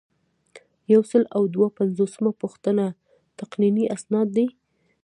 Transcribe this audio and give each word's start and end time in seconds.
یو 0.93 1.01
سل 1.11 1.23
او 1.35 1.43
دوه 1.55 1.67
پنځوسمه 1.79 2.31
پوښتنه 2.41 2.85
تقنیني 3.39 3.85
اسناد 3.95 4.27
دي. 4.37 4.47